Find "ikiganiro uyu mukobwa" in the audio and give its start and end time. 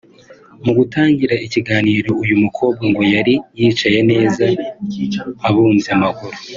1.45-2.83